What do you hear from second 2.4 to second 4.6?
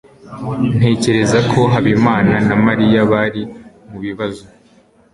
na Mariya bari mubibazo.